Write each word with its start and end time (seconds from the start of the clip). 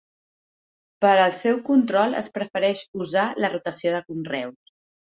Per 1.05 1.11
al 1.25 1.35
seu 1.41 1.59
control 1.69 2.17
es 2.23 2.31
prefereix 2.39 2.83
usar 3.05 3.29
la 3.45 3.55
rotació 3.57 3.97
de 3.99 4.05
conreus. 4.11 4.77